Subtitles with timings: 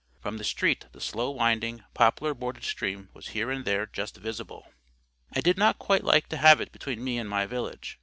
[0.19, 4.65] From the street the slow winding, poplar bordered stream was here and there just visible.
[5.31, 7.99] I did not quite like to have it between me and my village.